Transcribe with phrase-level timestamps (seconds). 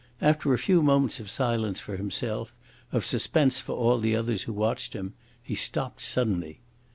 [0.19, 2.51] After a few moments of silence for himself,
[2.91, 6.59] of suspense for all the others who watched him, he stooped suddenly.